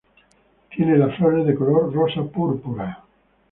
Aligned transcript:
Tiene 0.75 0.97
las 0.97 1.15
flores 1.15 1.45
de 1.45 1.53
color 1.53 1.93
rosa-púrpura. 1.93 3.03